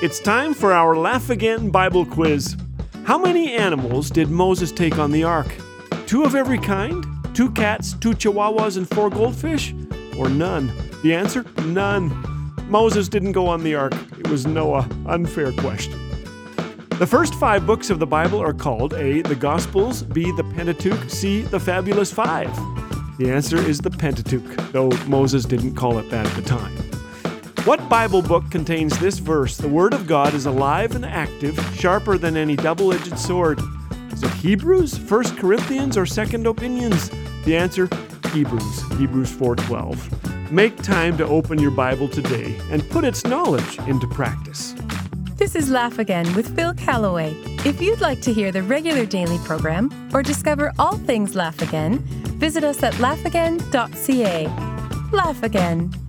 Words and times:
It's 0.00 0.20
time 0.20 0.54
for 0.54 0.72
our 0.72 0.96
Laugh 0.96 1.28
Again 1.28 1.70
Bible 1.70 2.06
quiz. 2.06 2.56
How 3.02 3.18
many 3.18 3.52
animals 3.54 4.10
did 4.10 4.30
Moses 4.30 4.70
take 4.70 4.96
on 4.96 5.10
the 5.10 5.24
ark? 5.24 5.48
Two 6.06 6.22
of 6.22 6.36
every 6.36 6.58
kind? 6.58 7.04
Two 7.34 7.50
cats, 7.50 7.94
two 7.94 8.10
chihuahuas, 8.10 8.76
and 8.76 8.88
four 8.88 9.10
goldfish? 9.10 9.74
Or 10.16 10.28
none? 10.28 10.70
The 11.02 11.16
answer? 11.16 11.44
None. 11.64 12.12
Moses 12.68 13.08
didn't 13.08 13.32
go 13.32 13.48
on 13.48 13.64
the 13.64 13.74
ark. 13.74 13.92
It 14.16 14.28
was 14.28 14.46
Noah. 14.46 14.88
Unfair 15.06 15.50
question. 15.54 15.98
The 17.00 17.06
first 17.06 17.34
five 17.34 17.66
books 17.66 17.90
of 17.90 17.98
the 17.98 18.06
Bible 18.06 18.40
are 18.40 18.54
called 18.54 18.94
A. 18.94 19.22
The 19.22 19.34
Gospels, 19.34 20.04
B. 20.04 20.30
The 20.30 20.44
Pentateuch, 20.44 21.10
C. 21.10 21.40
The 21.42 21.58
Fabulous 21.58 22.12
Five. 22.12 22.54
The 23.18 23.32
answer 23.32 23.56
is 23.56 23.80
the 23.80 23.90
Pentateuch, 23.90 24.70
though 24.70 24.90
Moses 25.08 25.44
didn't 25.44 25.74
call 25.74 25.98
it 25.98 26.08
that 26.10 26.24
at 26.24 26.36
the 26.36 26.42
time. 26.42 26.87
What 27.64 27.88
Bible 27.88 28.22
book 28.22 28.50
contains 28.50 28.98
this 28.98 29.18
verse? 29.18 29.56
The 29.56 29.68
Word 29.68 29.92
of 29.92 30.06
God 30.06 30.32
is 30.32 30.46
alive 30.46 30.94
and 30.94 31.04
active, 31.04 31.58
sharper 31.74 32.16
than 32.16 32.36
any 32.36 32.56
double 32.56 32.92
edged 32.92 33.18
sword. 33.18 33.60
Is 34.10 34.22
it 34.22 34.30
Hebrews, 34.30 34.98
1 34.98 35.36
Corinthians, 35.36 35.96
or 35.98 36.06
Second 36.06 36.46
Opinions? 36.46 37.10
The 37.44 37.56
answer 37.56 37.88
Hebrews, 38.32 38.82
Hebrews 38.98 39.30
4:12. 39.32 40.50
Make 40.50 40.80
time 40.82 41.18
to 41.18 41.26
open 41.26 41.58
your 41.58 41.70
Bible 41.70 42.08
today 42.08 42.58
and 42.70 42.88
put 42.90 43.04
its 43.04 43.24
knowledge 43.24 43.78
into 43.86 44.06
practice. 44.06 44.74
This 45.36 45.54
is 45.54 45.70
Laugh 45.70 45.98
Again 45.98 46.32
with 46.34 46.54
Phil 46.56 46.74
Callaway. 46.74 47.34
If 47.64 47.82
you'd 47.82 48.00
like 48.00 48.22
to 48.22 48.32
hear 48.32 48.50
the 48.50 48.62
regular 48.62 49.04
daily 49.04 49.38
program 49.44 49.90
or 50.14 50.22
discover 50.22 50.72
all 50.78 50.96
things 50.96 51.34
Laugh 51.34 51.60
Again, 51.60 51.98
visit 52.38 52.64
us 52.64 52.82
at 52.82 52.94
laughagain.ca. 52.94 54.46
Laugh 55.12 55.42
Again, 55.42 55.92